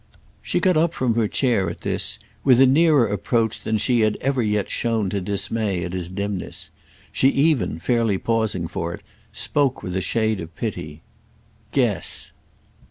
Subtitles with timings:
[0.41, 4.17] She got up from her chair, at this, with a nearer approach than she had
[4.19, 6.71] ever yet shown to dismay at his dimness.
[7.11, 11.03] She even, fairly pausing for it, spoke with a shade of pity.
[11.71, 12.31] "Guess!"